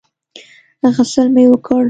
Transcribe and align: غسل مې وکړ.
غسل 0.95 1.27
مې 1.35 1.43
وکړ. 1.51 1.79